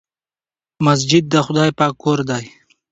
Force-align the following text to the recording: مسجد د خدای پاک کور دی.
مسجد 0.85 1.23
د 1.29 1.35
خدای 1.45 1.69
پاک 1.79 1.93
کور 2.03 2.19
دی. 2.29 2.45